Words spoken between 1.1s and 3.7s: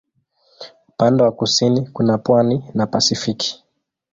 wa kusini kuna pwani na Pasifiki.